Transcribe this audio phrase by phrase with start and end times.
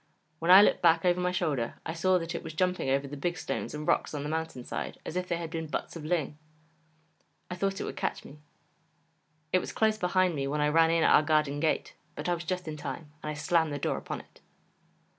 [0.39, 3.15] When I looked back over my shoulder, I saw that it was jumping over the
[3.15, 6.03] big stones and rocks on the mountain side as if they had been butts of
[6.03, 6.39] ling.
[7.51, 8.39] I thought it would catch me;
[9.53, 12.33] it was close behind me when I ran in at our garden gate, but I
[12.33, 14.41] was just in time, and I slammed the door upon it.